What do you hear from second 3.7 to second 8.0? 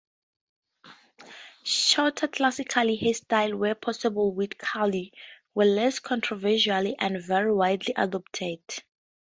possible with curls, were less controversial and very widely